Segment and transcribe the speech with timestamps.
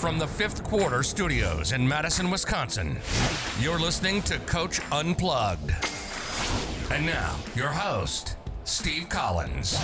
[0.00, 2.98] From the fifth quarter studios in Madison, Wisconsin,
[3.60, 5.74] you're listening to Coach Unplugged.
[6.90, 9.76] And now, your host, Steve Collins.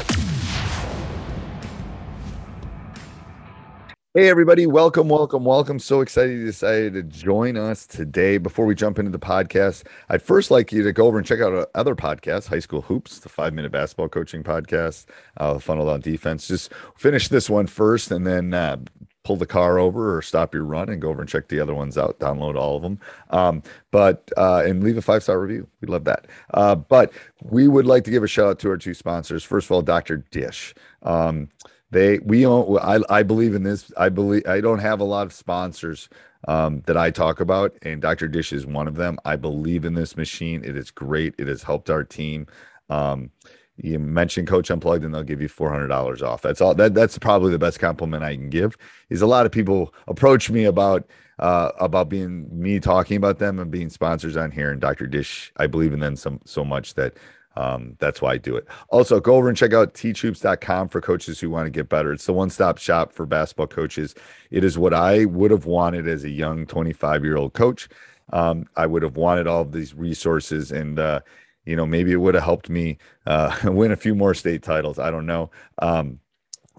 [4.16, 4.66] Hey, everybody.
[4.66, 5.78] Welcome, welcome, welcome.
[5.78, 8.38] So excited you decided to join us today.
[8.38, 11.40] Before we jump into the podcast, I'd first like you to go over and check
[11.40, 15.04] out our other podcasts High School Hoops, the five minute basketball coaching podcast,
[15.36, 16.48] uh, Funnel on Defense.
[16.48, 18.78] Just finish this one first and then uh,
[19.26, 21.74] pull the car over or stop your run and go over and check the other
[21.74, 22.16] ones out.
[22.20, 23.00] Download all of them.
[23.30, 25.66] Um, but, uh, and leave a five star review.
[25.80, 26.28] We love that.
[26.54, 29.42] Uh, but we would like to give a shout out to our two sponsors.
[29.42, 30.18] First of all, Dr.
[30.30, 30.74] Dish.
[31.02, 31.48] Um,
[31.90, 35.24] they we own I, I believe in this i believe i don't have a lot
[35.24, 36.08] of sponsors
[36.48, 39.94] um, that i talk about and dr dish is one of them i believe in
[39.94, 42.48] this machine it is great it has helped our team
[42.90, 43.30] um,
[43.78, 47.52] you mention coach unplugged and they'll give you $400 off that's all that that's probably
[47.52, 48.76] the best compliment i can give
[49.10, 51.06] is a lot of people approach me about
[51.38, 55.52] uh, about being me talking about them and being sponsors on here and dr dish
[55.58, 57.14] i believe in them some so much that
[57.56, 58.66] um, that's why I do it.
[58.90, 62.12] Also, go over and check out teachhoops.com for coaches who want to get better.
[62.12, 64.14] It's the one stop shop for basketball coaches.
[64.50, 67.88] It is what I would have wanted as a young 25 year old coach.
[68.32, 71.20] Um, I would have wanted all of these resources and, uh,
[71.66, 74.98] you know, maybe it would have helped me uh, win a few more state titles.
[74.98, 75.50] I don't know.
[75.78, 76.20] Um,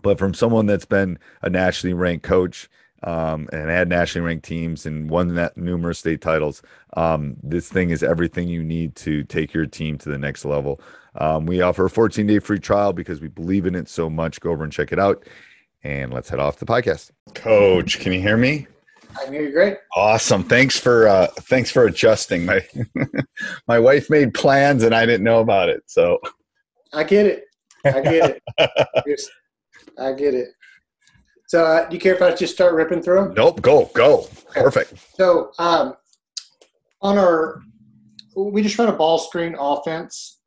[0.01, 2.69] but from someone that's been a nationally ranked coach,
[3.03, 6.61] um, and had nationally ranked teams and won that numerous state titles.
[6.95, 10.81] Um, this thing is everything you need to take your team to the next level.
[11.15, 14.39] Um, we offer a 14 day free trial because we believe in it so much.
[14.39, 15.25] Go over and check it out.
[15.83, 17.11] And let's head off the podcast.
[17.33, 18.67] Coach, can you hear me?
[19.19, 19.77] I can hear you great.
[19.95, 20.43] Awesome.
[20.43, 22.45] Thanks for uh, thanks for adjusting.
[22.45, 22.65] My
[23.67, 25.83] my wife made plans and I didn't know about it.
[25.87, 26.19] So
[26.93, 27.43] I get it.
[27.85, 28.59] I get it.
[29.99, 30.49] I get it.
[31.47, 33.33] So, uh, do you care if I just start ripping through them?
[33.33, 33.61] Nope.
[33.61, 34.27] Go, go.
[34.51, 34.93] Perfect.
[35.15, 35.95] So, um,
[37.01, 37.61] on our,
[38.35, 40.41] we just run a ball screen offense.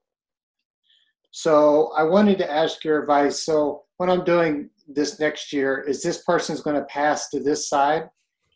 [1.31, 3.45] So, I wanted to ask your advice.
[3.45, 7.69] So, what I'm doing this next year, is this person's going to pass to this
[7.69, 8.11] side,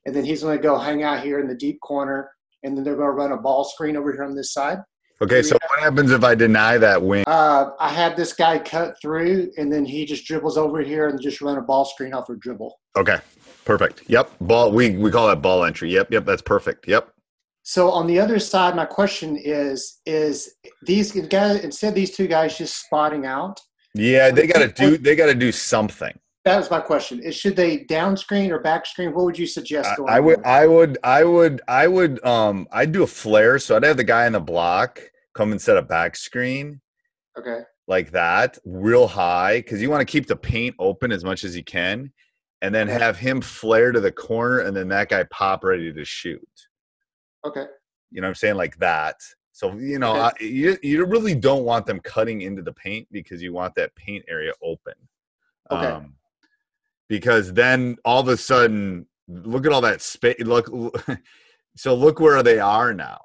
[0.06, 2.30] and then he's going to go hang out here in the deep corner,
[2.62, 4.78] and then they're going to run a ball screen over here on this side?
[5.22, 7.24] Okay, so what happens if I deny that win?
[7.26, 11.20] Uh, I have this guy cut through, and then he just dribbles over here and
[11.20, 12.78] just run a ball screen off a dribble.
[12.96, 13.18] Okay,
[13.64, 14.02] perfect.
[14.08, 14.72] Yep, ball.
[14.72, 15.90] We we call that ball entry.
[15.92, 16.88] Yep, yep, that's perfect.
[16.88, 17.10] Yep.
[17.62, 22.26] So on the other side, my question is: is these guys instead of these two
[22.26, 23.60] guys just spotting out?
[23.94, 24.98] Yeah, they got to do.
[24.98, 26.18] They got to do something.
[26.44, 27.20] That was my question.
[27.20, 29.14] Is should they down screen or back screen?
[29.14, 29.88] What would you suggest?
[30.06, 33.58] I, I would, I would, I would, I would, um, I'd do a flare.
[33.58, 35.00] So I'd have the guy in the block
[35.34, 36.82] come and set a back screen.
[37.38, 37.60] Okay.
[37.86, 41.56] Like that, real high, because you want to keep the paint open as much as
[41.56, 42.12] you can,
[42.62, 46.04] and then have him flare to the corner, and then that guy pop ready to
[46.04, 46.40] shoot.
[47.44, 47.64] Okay.
[48.10, 48.56] You know what I'm saying?
[48.56, 49.16] Like that.
[49.52, 50.20] So you know, okay.
[50.20, 53.94] I, you you really don't want them cutting into the paint because you want that
[53.96, 54.94] paint area open.
[55.70, 55.86] Okay.
[55.86, 56.14] Um,
[57.08, 60.40] because then all of a sudden, look at all that space.
[60.40, 60.70] Look,
[61.76, 63.20] so look where they are now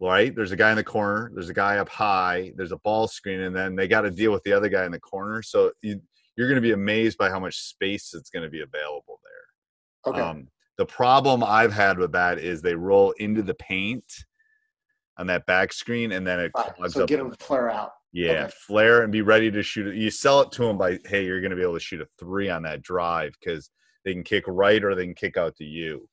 [0.00, 0.34] right?
[0.34, 3.40] There's a guy in the corner, there's a guy up high, there's a ball screen,
[3.40, 5.42] and then they got to deal with the other guy in the corner.
[5.42, 6.00] So you,
[6.38, 10.12] are going to be amazed by how much space it's going to be available there.
[10.12, 10.20] Okay.
[10.20, 10.48] Um,
[10.78, 14.10] the problem I've had with that is they roll into the paint
[15.18, 16.74] on that back screen, and then it right.
[16.74, 17.08] clogs so up.
[17.08, 17.92] get them to flare out.
[18.12, 18.52] Yeah, okay.
[18.66, 19.94] flare and be ready to shoot.
[19.94, 22.08] You sell it to them by, hey, you're going to be able to shoot a
[22.18, 23.70] three on that drive because
[24.04, 26.08] they can kick right or they can kick out to you.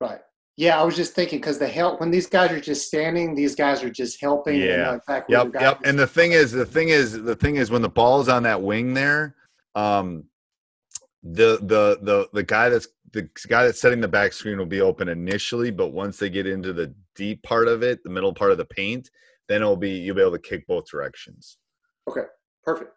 [0.00, 0.20] Right.
[0.56, 3.54] Yeah, I was just thinking because the help when these guys are just standing, these
[3.54, 4.60] guys are just helping.
[4.60, 4.98] Yeah.
[5.08, 5.48] And, yep.
[5.58, 5.80] Yep.
[5.84, 8.42] And the thing is, the thing is, the thing is, when the ball is on
[8.42, 9.34] that wing there,
[9.74, 10.24] um,
[11.22, 14.80] the the the the guy that's the guy that's setting the back screen will be
[14.80, 18.52] open initially, but once they get into the deep part of it, the middle part
[18.52, 19.10] of the paint,
[19.48, 21.58] then it'll be you'll be able to kick both directions.
[22.08, 22.24] Okay.
[22.64, 22.92] Perfect.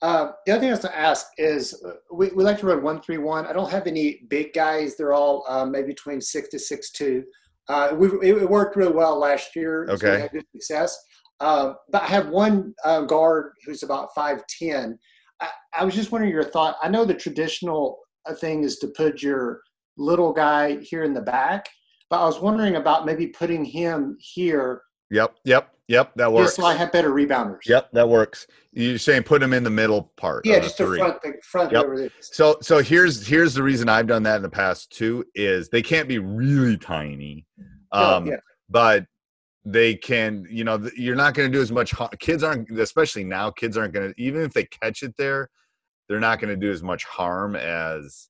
[0.00, 2.82] Uh, the other thing I was to ask is uh, we, we like to run
[2.82, 3.46] one three one.
[3.46, 4.96] I don't have any big guys.
[4.96, 7.24] They're all uh, maybe between six to six two.
[7.68, 9.86] Uh, we, it worked really well last year.
[9.88, 10.06] Okay.
[10.06, 10.98] So we had good success.
[11.38, 14.98] Um, but I have one uh, guard who's about five ten.
[15.40, 15.48] I,
[15.78, 16.76] I, was just wondering your thought.
[16.82, 17.98] I know the traditional
[18.38, 19.60] thing is to put your
[19.96, 21.68] little guy here in the back.
[22.10, 24.82] But I was wondering about maybe putting him here
[25.12, 26.12] Yep, yep, yep.
[26.16, 26.46] That works.
[26.46, 27.60] just so I have better rebounders.
[27.66, 28.46] Yep, that works.
[28.72, 30.46] You're saying put them in the middle part.
[30.46, 30.98] Yeah, of the just to three.
[30.98, 31.82] front the front Yep.
[31.84, 32.30] whoever it is.
[32.32, 35.82] So so here's here's the reason I've done that in the past too is they
[35.82, 37.46] can't be really tiny,
[37.92, 38.36] No, um, yeah.
[38.70, 39.04] but
[39.66, 40.46] they can.
[40.50, 41.94] You know, you're not going to do as much.
[42.18, 43.50] Kids aren't, especially now.
[43.50, 45.50] Kids aren't going to even if they catch it there,
[46.08, 48.28] they're not going to do as much harm as.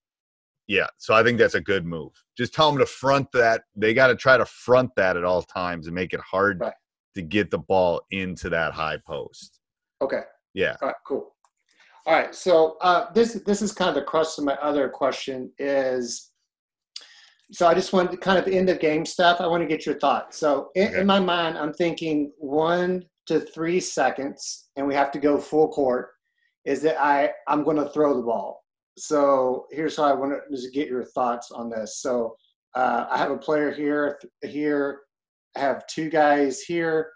[0.72, 2.12] Yeah, so I think that's a good move.
[2.34, 3.64] Just tell them to front that.
[3.76, 6.72] They got to try to front that at all times and make it hard Right.
[7.14, 9.60] to get the ball into that high post.
[10.00, 10.22] Okay.
[10.54, 10.76] Yeah.
[10.80, 11.36] All right, cool.
[12.06, 15.52] All right, so uh, this this is kind of the crux of my other question
[15.58, 16.30] is.
[17.52, 19.42] So I just want to kind of end the game stuff.
[19.42, 20.38] I want to get your thoughts.
[20.38, 21.00] So in, Okay.
[21.00, 25.69] in my mind, I'm thinking one to three seconds, and we have to go full
[25.69, 26.12] court.
[26.64, 28.62] Is that I I'm going to throw the ball.
[28.99, 32.00] So here's how I want to just get your thoughts on this.
[32.00, 32.37] So
[32.75, 35.00] uh, I have a player here here.
[35.56, 37.11] I have two guys here.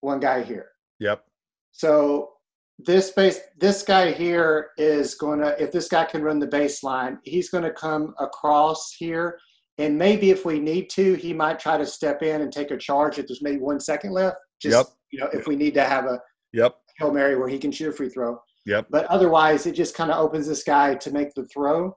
[0.00, 0.68] One guy here.
[0.98, 1.24] Yep.
[1.72, 2.30] So
[2.78, 7.18] this base, this guy here is going to, if this guy can run the baseline,
[7.24, 9.38] he's going to come across here.
[9.78, 12.76] And maybe if we need to, he might try to step in and take a
[12.76, 14.36] charge if there's maybe one second left.
[14.60, 14.86] Just, Yep.
[15.12, 16.20] you know, if we need to have a
[16.52, 16.76] Yep.
[16.98, 18.38] Hail Mary where he can shoot a free throw.
[18.70, 18.86] Yep.
[18.88, 21.96] But otherwise, it just kind of opens this guy to make the throw.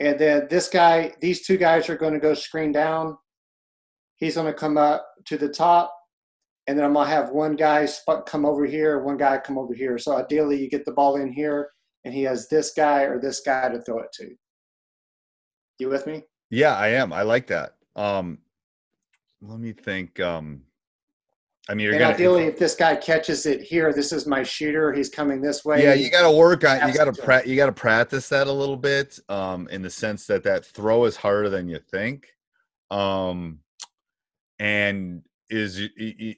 [0.00, 3.16] And then this guy, these two guys are going to go screen down.
[4.16, 5.96] He's going to come up to the top.
[6.66, 7.88] And then I'm going to have one guy
[8.26, 9.98] come over here, one guy come over here.
[9.98, 11.70] So ideally, you get the ball in here,
[12.04, 14.30] and he has this guy or this guy to throw it to.
[15.78, 16.24] You with me?
[16.50, 17.12] Yeah, I am.
[17.12, 17.74] I like that.
[17.94, 18.38] Um,
[19.40, 20.18] let me think.
[20.18, 20.62] Um,
[21.70, 22.14] I mean, you're and gonna.
[22.14, 24.92] ideally, if this guy catches it here, this is my shooter.
[24.92, 25.84] He's coming this way.
[25.84, 26.88] yeah, you got to work on.
[26.88, 29.20] You got to pra- You got to practice that a little bit.
[29.28, 32.26] Um, in the sense that that throw is harder than you think.
[32.90, 33.60] Um,
[34.58, 36.36] and is y- y- y-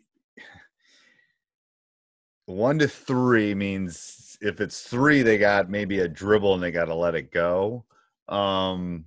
[2.44, 6.86] one to three means if it's three, they got maybe a dribble and they got
[6.86, 7.86] to let it go.
[8.28, 9.06] Um,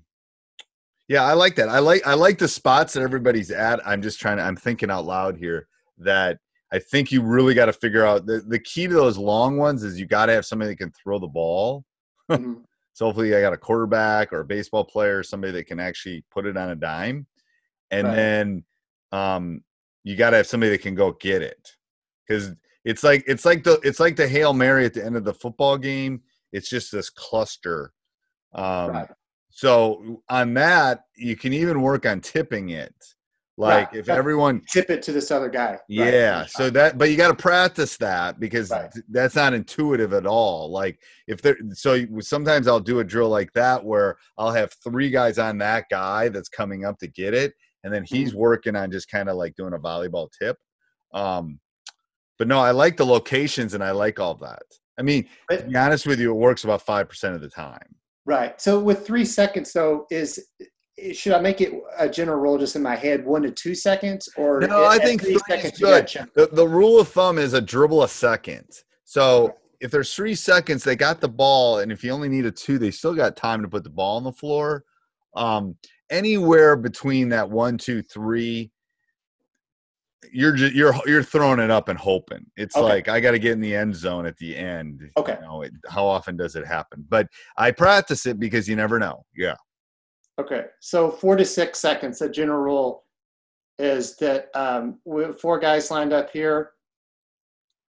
[1.08, 1.70] yeah, I like that.
[1.70, 3.80] I like I like the spots that everybody's at.
[3.88, 4.44] I'm just trying to.
[4.44, 6.40] I'm thinking out loud here that
[6.72, 9.84] I think you really got to figure out the the key to those long ones
[9.84, 11.86] is you got to have somebody that can throw the ball.
[12.30, 12.64] Mhm.
[12.94, 16.46] So hopefully, I got a quarterback or a baseball player, somebody that can actually put
[16.46, 17.28] it on a dime,
[17.92, 18.16] and Right.
[18.16, 18.64] then
[19.12, 19.64] um,
[20.04, 21.76] you got to have somebody that can go get it
[22.26, 22.54] because
[22.86, 25.34] it's like it's like the it's like the hail mary at the end of the
[25.34, 26.22] football game.
[26.54, 27.92] It's just this cluster.
[28.54, 29.08] Um, Right.
[29.50, 32.96] So on that, you can even work on tipping it.
[33.58, 34.00] Like Right.
[34.00, 35.72] if everyone Tip it to this other guy.
[35.72, 35.80] Right.
[35.88, 36.46] yeah.
[36.46, 38.92] So that, but you got to practice that because Right.
[39.10, 40.70] that's not intuitive at all.
[40.72, 45.10] Like if there, so sometimes I'll do a drill like that where I'll have three
[45.10, 47.54] guys on that guy that's coming up to get it,
[47.86, 48.40] and then he's Mm-hmm.
[48.40, 50.58] working on just kind of like doing a volleyball tip.
[51.14, 51.60] Um,
[52.38, 54.64] but no, I like the locations and I like all that.
[55.00, 57.96] I mean, to be honest with you, it works about five percent of the time.
[58.26, 58.60] Right.
[58.60, 60.46] So with three seconds, though, is
[61.14, 64.30] should I make it a general rule just in my head, one to two seconds,
[64.38, 66.08] or No, I think three three seconds good.
[66.36, 68.68] The, the rule of thumb is a dribble a second.
[69.04, 72.52] So if there's three seconds, they got the ball, and if you only need a
[72.52, 74.84] two, they still got time to put the ball on the floor.
[75.36, 75.76] Um,
[76.10, 78.72] anywhere between that one, two, three,
[80.32, 82.46] you're just you're you're throwing it up and hoping.
[82.56, 82.86] It's Okay.
[82.86, 85.12] like I got to get in the end zone at the end.
[85.18, 85.38] Okay.
[85.40, 87.06] You know, it, how often does it happen?
[87.10, 87.28] But
[87.58, 89.26] I practice it because you never know.
[89.36, 89.56] Yeah.
[90.40, 90.66] Okay.
[90.80, 92.20] So four to six seconds.
[92.20, 93.04] The general rule
[93.80, 96.72] is that um, we have four guys lined up here.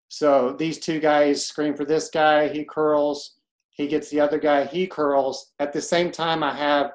[0.08, 2.48] So these two guys screen for this guy.
[2.48, 3.36] He curls.
[3.70, 4.64] He gets the other guy.
[4.64, 5.52] He curls.
[5.58, 6.92] At the same time, I have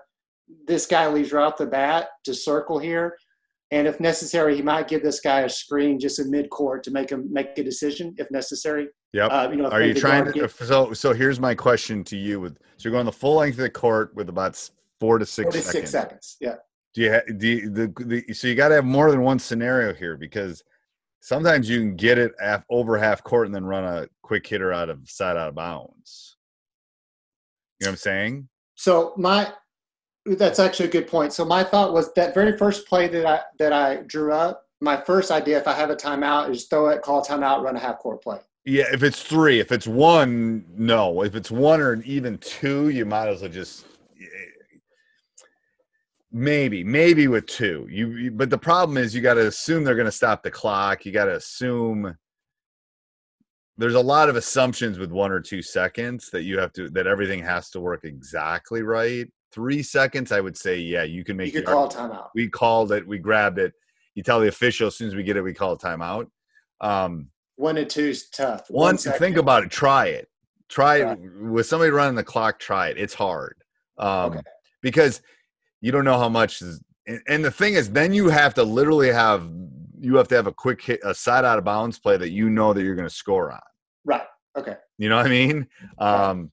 [0.67, 3.17] this guy leaves right off the bat to circle here.
[3.71, 6.91] And if necessary, he might give this guy a screen just in mid court to
[6.91, 8.89] make him make a decision if necessary.
[9.13, 9.31] Yep.
[9.31, 10.31] Uh, you know, if Are you trying to?
[10.31, 13.55] gets So, so here's my question to you: With so you're going the full length
[13.55, 14.55] of the court with about
[14.99, 15.71] four to six four to seconds.
[15.71, 16.37] six seconds?
[16.39, 16.55] Yeah.
[16.93, 17.13] Do you?
[17.13, 20.17] Ha- do you, the, the so you got to have more than one scenario here
[20.17, 20.63] because
[21.19, 24.71] sometimes you can get it af- over half court and then run a quick hitter
[24.71, 26.37] out of side out of bounds.
[27.79, 28.49] You know what I'm saying?
[28.75, 29.51] So my
[30.25, 31.33] that's actually a good point.
[31.33, 34.63] So my thought was that very first play that I that I drew up.
[34.81, 37.75] My first idea, if I have a timeout, is throw it, call a timeout, run
[37.75, 38.39] a half court play.
[38.65, 38.85] Yeah.
[38.91, 41.23] If it's three, if it's one, no.
[41.23, 43.85] If it's one or even two, you might as well just.
[46.37, 47.87] Maybe, maybe with two.
[47.89, 50.51] You, you but the problem is you got to assume they're going to stop the
[50.51, 51.05] clock.
[51.05, 52.13] You got to assume
[53.77, 57.07] there's a lot of assumptions with one or two seconds that you have to that
[57.07, 59.31] everything has to work exactly right.
[59.53, 61.53] Three seconds, I would say, yeah, you can make.
[61.53, 62.27] You the call a timeout.
[62.35, 63.71] we called it, we grabbed it.
[64.15, 66.27] You tell the official as soon as we get it, we call a timeout.
[66.81, 68.63] Um, One and two is tough.
[68.69, 69.19] one, second.
[69.19, 69.71] think about it.
[69.71, 70.27] Try it.
[70.67, 71.17] Try Right.
[71.17, 72.59] it with somebody running the clock.
[72.59, 72.97] Try it.
[72.97, 73.55] It's hard
[73.97, 74.41] um, Okay.
[74.81, 75.21] because
[75.85, 76.81] you don't know how much is.
[77.05, 79.47] And, and the thing is, then you have to literally have
[79.99, 82.49] you have to have a quick hit, a side out of bounds play that you
[82.49, 83.61] know that you're going to score on.
[84.03, 84.25] Right.
[84.57, 84.77] Okay.
[84.97, 85.67] You know what I mean?
[85.99, 86.51] Um,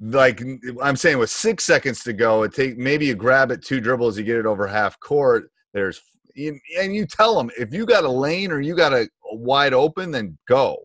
[0.00, 0.42] like
[0.82, 4.18] I'm saying, with six seconds to go, it take maybe you grab it two dribbles,
[4.18, 5.50] you get it over half court.
[5.72, 6.02] There's
[6.36, 10.10] and you tell them if you got a lane or you got a wide open,
[10.10, 10.76] then go.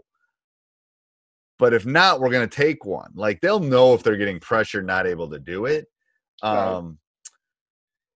[1.60, 3.12] But if not, we're going to take one.
[3.14, 5.88] Like they'll know if they're getting pressure not able to do it.
[6.42, 6.76] Right.
[6.76, 7.00] Um,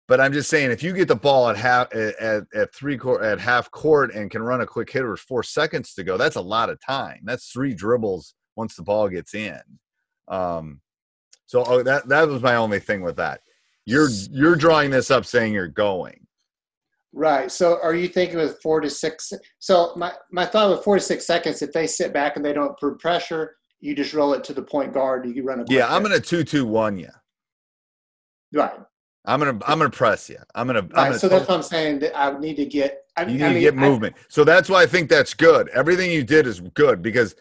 [0.08, 3.24] but I'm just saying, if you get the ball at half at, at three court
[3.24, 6.38] at half court and can run a quick hitter with four seconds to go, that's
[6.38, 7.20] a lot of time.
[7.24, 9.60] That's three dribbles once the ball gets in.
[10.30, 10.82] Um,
[11.46, 13.42] so oh, that that was my only thing with that.
[13.86, 16.28] You're you're drawing this up saying you're going.
[17.14, 17.52] Right.
[17.52, 19.34] So are you thinking with four to six?
[19.60, 22.54] So my, my thought with four to six seconds, if they sit back and they
[22.54, 25.26] don't put pressure, you just roll it to the point guard.
[25.26, 27.10] You run a Yeah, I'm gonna two two one you.
[28.54, 28.78] Right.
[29.28, 30.38] I'm gonna I'm gonna press you.
[30.56, 30.80] I'm gonna.
[30.80, 32.00] I'm gonna So that's what I'm saying.
[32.00, 33.04] That I need to get.
[33.18, 34.16] I, you need I to mean, get I- movement.
[34.30, 35.68] so that's why I think that's good.
[35.70, 37.36] Everything you did is good because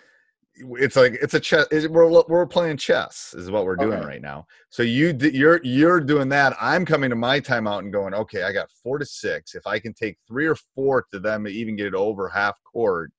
[0.58, 1.66] it's like it's a chess.
[1.88, 4.06] We're we're playing chess is what we're doing Okay.
[4.06, 4.46] right now.
[4.70, 6.56] So you you're you're doing that.
[6.60, 9.54] I'm coming to my timeout and going, okay, I got four to six.
[9.54, 12.56] If I can take three or four to them to even get it over half
[12.64, 13.12] court,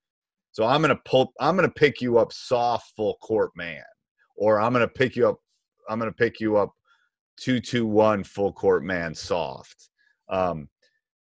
[0.51, 1.31] so I'm gonna pull.
[1.39, 3.83] I'm gonna pick you up soft full court man,
[4.35, 5.37] or I'm gonna pick you up.
[5.89, 6.73] I'm gonna pick you up
[7.37, 9.89] two two one full court man soft.
[10.29, 10.69] Um,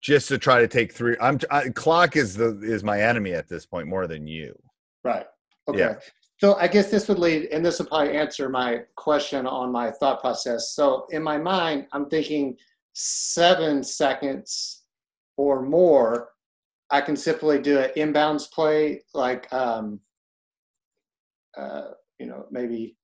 [0.00, 1.16] just to try to take three.
[1.20, 4.54] I'm I, clock is the is my enemy at this point more than you.
[5.02, 5.26] Right.
[5.68, 5.78] Okay.
[5.78, 5.94] Yeah.
[6.38, 9.90] So I guess this would lead, and this will probably answer my question on my
[9.90, 10.72] thought process.
[10.74, 12.56] So in my mind, I'm thinking
[12.92, 14.82] seven seconds
[15.36, 16.30] or more.
[16.90, 20.00] I can simply do an inbounds play, like um,
[21.56, 22.96] uh, you know, maybe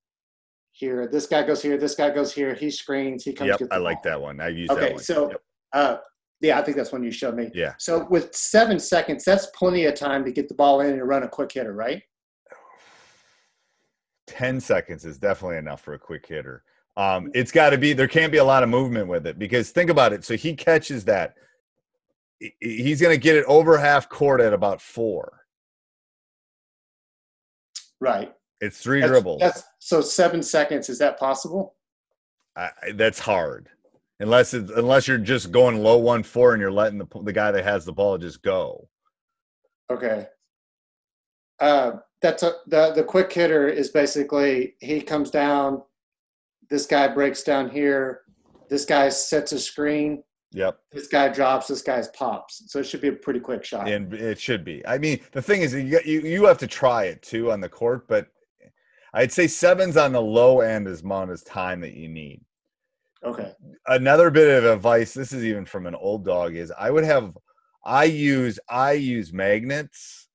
[0.80, 1.06] here.
[1.06, 1.76] This guy goes here.
[1.76, 2.54] This guy goes here.
[2.54, 3.22] He screens.
[3.24, 3.50] He comes.
[3.60, 4.12] Yep, I like ball.
[4.12, 4.40] that one.
[4.40, 5.02] I've used that Okay, one.
[5.02, 5.42] so Yep.
[5.74, 5.96] uh,
[6.40, 7.50] yeah, I think that's one you showed me.
[7.54, 7.74] Yeah.
[7.78, 11.22] So with seven seconds, that's plenty of time to get the ball in and run
[11.22, 12.02] a quick hitter, right?
[14.26, 16.62] 10 seconds is definitely enough for a quick hitter.
[16.96, 19.70] Um, it's got to be, there can't be a lot of movement with it because
[19.70, 20.24] think about it.
[20.24, 21.34] So he catches that.
[22.60, 25.40] He's going to get it over half court at about four.
[28.00, 28.32] Right.
[28.60, 29.40] It's three That's- dribbles.
[29.40, 30.88] That's so seven seconds.
[30.88, 31.74] Is that possible?
[32.56, 33.68] I, that's hard.
[34.18, 37.50] Unless it's, unless you're just going low one four and you're letting the the guy
[37.52, 38.86] that has the ball just go.
[39.90, 40.26] Okay.
[41.58, 45.82] Uh, that's a, the the quick hitter is basically he comes down.
[46.68, 48.22] This guy breaks down here.
[48.68, 50.22] This guy sets a screen.
[50.52, 50.78] Yep.
[50.92, 51.68] This guy drops.
[51.68, 52.64] This guy's pops.
[52.70, 53.88] So it should be a pretty quick shot.
[53.88, 54.86] and it should be.
[54.86, 57.68] I mean, the thing is, you you you have to try it too on the
[57.68, 58.28] court, but
[59.12, 62.42] I'd say seven's on the low end as amount as time that you need.
[63.24, 63.52] Okay.
[63.86, 65.12] Another bit of advice.
[65.12, 66.54] This is even from an old dog.
[66.54, 67.36] Is I would have,
[67.84, 70.28] I use I use magnets.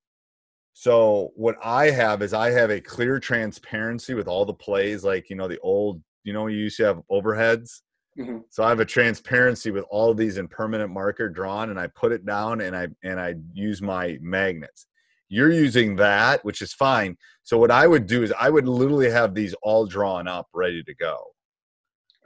[0.72, 5.30] So what I have is I have a clear transparency with all the plays, like
[5.30, 7.80] you know the old, you know, you used to have overheads.
[8.18, 8.44] Mhm.
[8.50, 11.88] So I have a transparency with all of these in permanent marker drawn, and I
[11.88, 14.86] put it down and I and I use my magnets.
[15.28, 17.16] You're using that, which is fine.
[17.46, 20.82] So what I would do is I would literally have these all drawn up, ready
[20.82, 21.16] to go.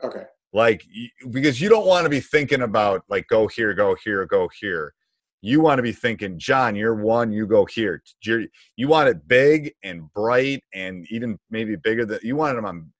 [0.02, 0.24] Okay.
[0.54, 0.82] Like
[1.30, 4.94] because you don't want to be thinking about like go here, go here, go here.
[5.42, 8.02] You want to be thinking, John, you're one, you go here.
[8.24, 8.44] You're,
[8.76, 12.90] you want it big and bright and even maybe bigger than you want them on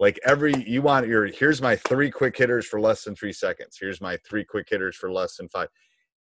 [0.00, 3.78] like every you want your here's my three quick hitters for less than three seconds
[3.80, 5.68] here's my three quick hitters for less than five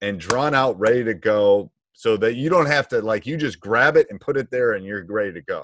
[0.01, 3.59] and drawn out ready to go so that you don't have to like you just
[3.59, 5.61] grab it and put it there and you're ready to go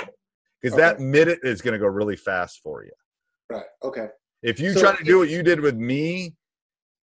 [0.61, 2.91] because that minute is going to go really fast for you
[3.49, 3.65] Right.
[3.83, 4.07] Okay.
[4.43, 6.35] if you So try to do what you did with me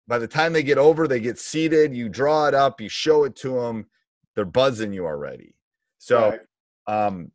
[0.07, 3.24] by the time they get over they get seated you draw it up you show
[3.24, 3.88] it to them
[4.36, 5.55] they're buzzing you already
[5.98, 6.41] so Right.
[6.88, 7.31] um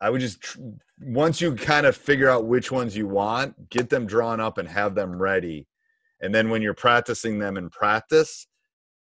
[0.00, 0.60] i would just tr-
[1.00, 4.68] once you kind of figure out which ones you want get them drawn up and
[4.68, 5.66] have them ready
[6.20, 8.46] and then when you're practicing them in practice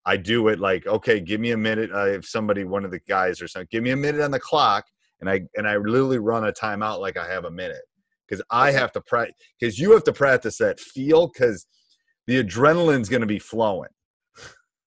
[0.06, 3.00] i do it like okay give me a minute uh, if somebody one of the
[3.00, 4.84] guys or something give me a minute on the clock
[5.20, 7.82] and i and i literally run a timeout like i have a minute
[8.26, 11.66] because i have to practice because you have to practice that feel because
[12.26, 13.90] the adrenaline's going to be flowing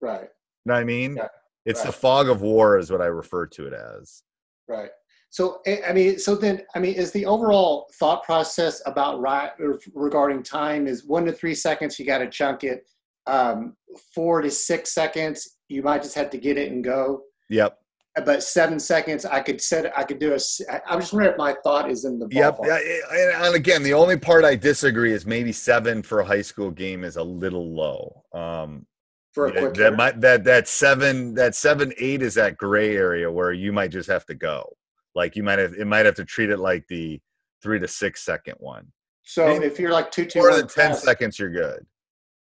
[0.02, 0.22] Right.
[0.22, 0.28] you
[0.66, 1.28] know what i mean Yeah,
[1.66, 4.24] it's the fog of war is what i refer to it as
[4.68, 4.92] Right.
[5.30, 9.52] So I I mean, so then I mean, is the overall thought process about right
[9.94, 12.00] regarding time is one to three seconds?
[12.00, 12.88] You got to chunk it.
[13.28, 13.76] Um,
[14.14, 17.22] four to six seconds, you might just have to get it and go.
[17.50, 17.80] Yep.
[18.26, 19.98] But seven seconds, I could set.
[19.98, 20.40] I could do a.
[20.88, 22.58] I'm just wondering if my thought is in the Yep.
[22.60, 22.68] ballpark.
[23.12, 26.70] Yeah, And, again, the only part I disagree is maybe seven for a high school
[26.70, 28.24] game is a little low.
[28.34, 28.86] Um,
[29.34, 29.74] for a yeah, quick.
[29.76, 33.90] that might that that seven that seven eight is that gray area where you might
[33.90, 34.78] just have to go.
[35.16, 37.20] Like you might have it might have to treat it like the
[37.64, 38.92] three to six second one.
[39.24, 41.84] so maybe if you're like two two one than ten seconds, you're good.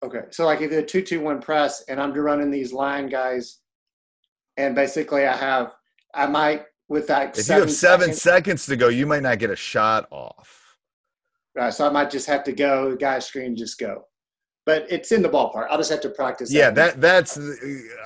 [0.03, 3.59] Okay, so like if you're two two one press, and I'm running these line guys,
[4.57, 5.75] and basically I have,
[6.15, 7.39] I might with that.
[7.39, 10.57] If you have seven seconds- seconds to go, you might not get a shot off.
[11.55, 11.75] Right.
[11.75, 12.93] so I might just have to go.
[12.93, 14.05] The guy's screen, just go.
[14.67, 15.67] But it's in the ballpark.
[15.69, 16.53] I'll just have to practice.
[16.53, 17.39] Yeah, that that's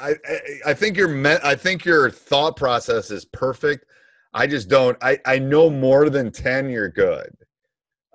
[0.00, 3.86] I I, I think your me, I think your thought process is perfect.
[4.32, 7.36] I just don't I I know more than 10 you're good.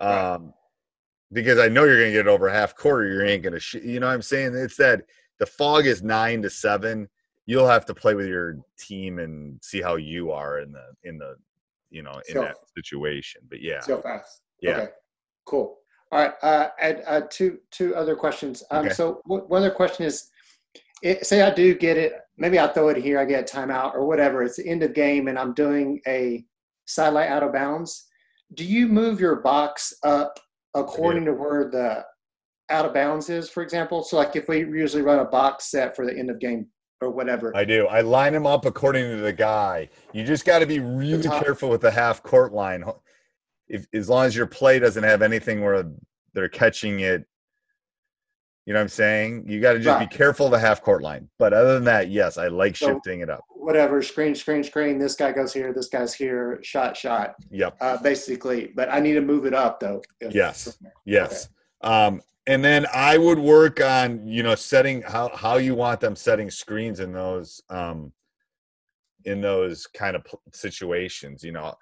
[0.02, 0.34] Right.
[0.34, 0.54] Um,
[1.32, 3.60] Because I know you're going to get it over half quarter you ain't going to
[3.60, 5.04] sh- you know what I'm saying it's that
[5.40, 7.08] the fog is 9 to 7
[7.46, 11.18] you'll have to play with your team and see how you are in the in
[11.18, 11.36] the
[11.92, 14.42] you know in So- that situation but yeah so fast.
[14.62, 14.88] yeah Okay,
[15.46, 15.78] cool.
[16.12, 16.34] All right.
[16.42, 18.64] Uh, and uh, two two other questions.
[18.72, 18.94] Um, Okay.
[18.96, 20.30] So w- one other question is,
[21.04, 22.14] it, say I do get it.
[22.38, 23.20] Maybe I throw it here.
[23.20, 24.42] I get a timeout or whatever.
[24.42, 26.44] It's the end of game, and I'm doing a
[26.86, 28.08] sideline out of bounds.
[28.56, 30.40] Do you move your box up
[30.74, 32.06] according to where the
[32.70, 34.04] out of bounds is, for example?
[34.04, 36.68] So like if we usually run a box set for the end of game
[37.02, 37.56] or whatever.
[37.56, 37.88] I do.
[37.88, 39.90] I line them up according to the guy.
[40.14, 42.84] You just got to be really careful with the half court line.
[43.68, 45.86] If as long as your play doesn't have anything where
[46.34, 47.26] they're catching it,
[48.66, 49.46] you know what I'm saying?
[49.48, 50.10] You got to just Right.
[50.10, 51.30] be careful of the half court line.
[51.40, 53.44] But other than that, yes, I like So- shifting it up.
[53.60, 57.78] Whatever screen screen screen this guy goes here this guy's here shot shot Yep.
[57.82, 60.78] uh, basically but i need to move it up though Yes.
[61.06, 61.50] Yes.
[61.82, 66.16] Um, and then I would work on, you know, setting how, how you want them
[66.16, 68.12] setting screens in those, um,
[69.26, 71.76] in those kind of situations, you know,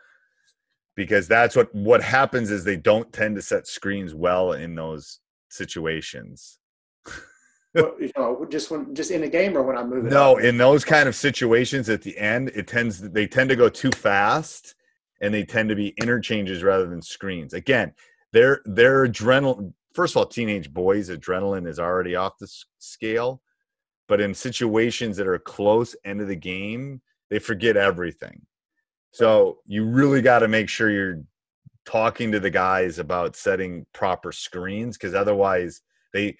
[0.96, 5.20] because that's what, what happens is they don't tend to set screens well in those
[5.50, 6.60] situations.
[7.78, 10.44] You know just when just in a game or when i move it No, up.
[10.44, 13.92] in those kind of situations at the end, it tends, they tend to go too
[13.92, 14.76] fast
[15.22, 17.54] and they tend to be interchanges rather than screens.
[17.54, 17.94] Again,
[18.34, 23.42] their, their adrenaline, first of all, teenage boys' adrenaline is already off the scale.
[24.08, 28.42] But in situations that are close end of the game, they forget everything.
[29.12, 31.24] So you really got to make sure you're
[31.86, 35.82] talking to the guys about setting proper screens because otherwise
[36.13, 36.38] they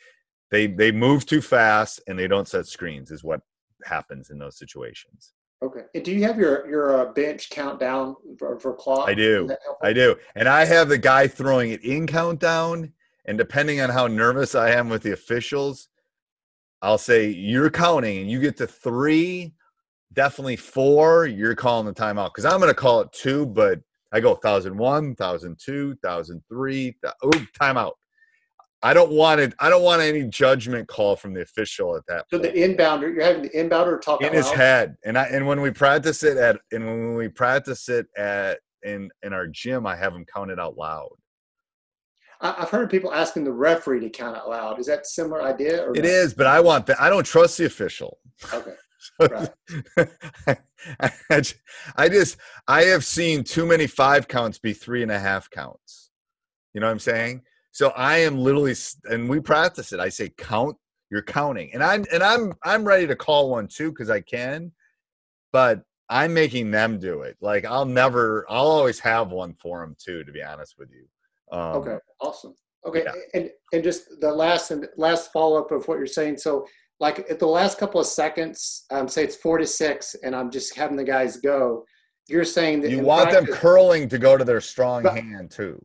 [0.52, 3.42] they they move too fast and they don't set screens is what
[3.86, 5.34] happens in those situations.
[5.64, 9.44] okay and do you have your your uh, bench countdown for, for clock I do.
[9.44, 9.88] Is that helpful?
[9.88, 10.16] I do.
[10.36, 12.94] And I have the guy throwing it in countdown.
[13.26, 15.90] And depending on how nervous I am with the officials,
[16.82, 19.54] I'll say, You're counting and you get to three,
[20.14, 22.30] definitely four, you're calling the timeout.
[22.34, 23.82] Because I'm going to call it two, but
[24.14, 26.96] I go 1001, 1002, 1003.
[27.04, 27.30] th- Oh,
[27.60, 27.94] timeout.
[28.84, 29.54] I don't want it.
[29.60, 32.54] I don't want any judgment call from the official at that so point.
[32.54, 35.72] the inbounder you're having the inbounder talk in his head and i and when we
[35.72, 40.14] practice it at and when we practice it at in in our gym i have
[40.14, 41.10] him count it out loud.
[42.40, 44.80] I've heard people asking the referee to count out loud.
[44.80, 46.10] Is that a similar idea or it no?
[46.10, 48.20] is but i want that i don't trust the official.
[48.54, 48.74] Okay.
[49.22, 49.50] Right.
[51.00, 51.12] I,
[51.96, 52.38] I just
[52.68, 56.12] i have seen too many five counts be three and a half counts.
[56.74, 57.44] You know what i'm saying
[57.78, 58.74] so i am literally
[59.06, 60.76] and we practice it i say count
[61.12, 64.72] you're counting and i'm and i'm i'm ready to call one too because i can
[65.52, 69.96] but i'm making them do it like i'll never i'll always have one for them
[70.04, 71.06] too to be honest with you
[71.52, 72.56] um, Okay, awesome.
[72.86, 73.14] Okay, yeah.
[73.34, 76.38] and and just the last and last follow up of what you're saying.
[76.38, 76.66] So,
[77.00, 80.52] like at the last couple of seconds, um, say it's four to six, and I'm
[80.52, 81.86] just having the guys go.
[82.28, 85.82] You're saying that you want them curling to go to their strong But- hand too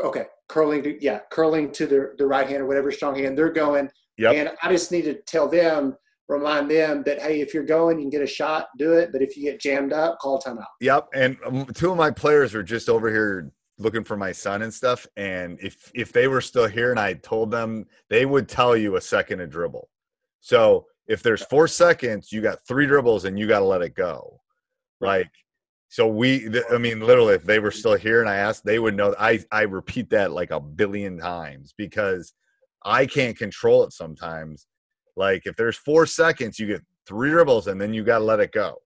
[0.00, 3.52] okay, curling to yeah, curling to the the right hand or whatever strong hand they're
[3.52, 5.96] going, yep and I just need to tell them,
[6.28, 9.10] remind them that hey, if you're going, you can get a shot, do it.
[9.12, 10.64] But if you get jammed up, call timeout.
[10.80, 14.62] Yep, and um, two of my players were just over here looking for my son
[14.62, 15.06] and stuff.
[15.16, 18.96] And if if they were still here and I told them, they would tell you
[18.96, 19.88] a second to dribble.
[20.40, 23.94] So if there's four seconds, you got three dribbles and you got to let it
[23.94, 24.40] go.
[25.00, 25.30] Like,
[25.88, 28.78] so we, th- I mean, literally, if they were still here and I asked, they
[28.78, 29.14] would know.
[29.18, 32.32] I I repeat that like a billion times because
[32.84, 34.66] I can't control it sometimes.
[35.16, 38.40] Like if there's four seconds, you get three dribbles and then you got to let
[38.40, 38.76] it go.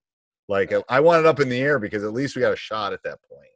[0.48, 2.92] Like I want it up in the air because at least we got a shot
[2.92, 3.46] at that point.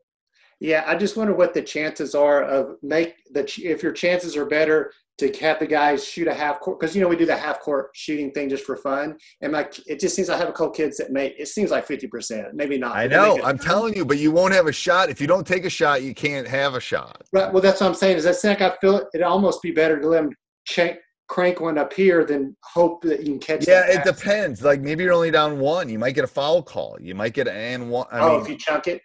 [0.61, 4.47] Yeah, I just wonder what the chances are of make the if your chances are
[4.47, 7.37] better to have the guys shoot a half court because you know we do the
[7.37, 10.53] half court shooting thing just for fun and like it just seems I have a
[10.53, 12.96] couple kids that make it seems like fifty percent maybe not.
[12.96, 15.64] I know I'm telling you, but you won't have a shot if you don't take
[15.64, 16.03] a shot.
[16.03, 17.22] You can't have a shot.
[17.33, 17.53] Right.
[17.53, 18.16] Well, that's what I'm saying.
[18.16, 20.33] Is that like I feel it, it'd almost be better to let them
[20.66, 20.98] check
[21.29, 23.68] crank one up here than hope that you can catch.
[23.68, 24.62] Yeah, it depends.
[24.62, 25.88] Like maybe you're only down one.
[25.88, 26.96] You might get a foul call.
[27.00, 28.07] You might get an and one.
[28.11, 29.00] I oh, mean, if you chunk it.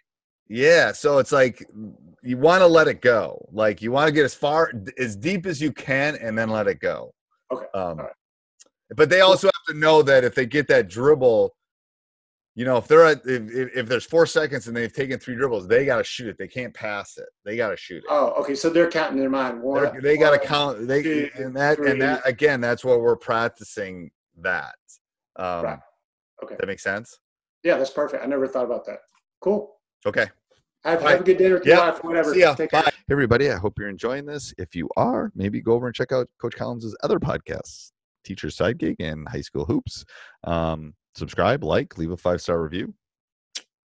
[0.48, 1.64] Yeah, so it's like
[2.22, 3.46] you want to let it go.
[3.52, 6.66] Like you want to get as far as deep as you can and then let
[6.66, 7.14] it go.
[7.52, 7.66] Okay.
[7.74, 8.12] Um, right.
[8.96, 11.54] But they also have to know that if they get that dribble,
[12.56, 15.68] you know, if they're at if, if there's four seconds and they've taken three dribbles,
[15.68, 16.36] they got to shoot it.
[16.38, 17.28] They can't pass it.
[17.44, 18.04] They got to shoot it.
[18.10, 18.54] Oh, okay.
[18.54, 19.62] So they're counting their mind.
[19.62, 20.88] One, they're, they got to count.
[20.88, 21.92] They two, and that three.
[21.92, 22.60] and that again.
[22.60, 24.10] That's what we're practicing.
[24.38, 24.74] That.
[25.36, 25.78] Um, right.
[26.42, 26.56] Okay.
[26.58, 27.18] That makes sense.
[27.62, 28.24] Yeah, that's perfect.
[28.24, 29.00] I never thought about that.
[29.40, 29.76] Cool.
[30.06, 30.26] Okay.
[30.84, 31.90] Have, have a good dinner yeah.
[31.90, 32.32] wife, whatever.
[32.32, 32.54] See ya.
[32.54, 32.82] Take Bye.
[32.82, 32.92] Care.
[32.92, 33.50] Hey, everybody.
[33.50, 34.54] I hope you're enjoying this.
[34.56, 37.92] If you are, maybe go over and check out Coach Collins' other podcasts,
[38.24, 40.04] Teacher's Side Gig and High School Hoops.
[40.44, 42.94] Um, subscribe, like, leave a five star review.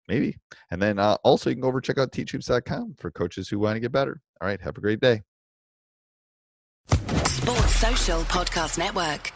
[0.08, 0.38] Maybe.
[0.70, 3.58] And then uh, also, you can go over and check out teachhoops.com for coaches who
[3.58, 4.20] want to get better.
[4.40, 4.60] All right.
[4.60, 5.22] Have a great day.
[6.88, 9.32] Sports Social Podcast Network.